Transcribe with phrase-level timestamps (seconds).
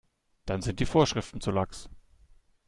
[0.47, 1.87] Dann sind die Vorschriften zu lax.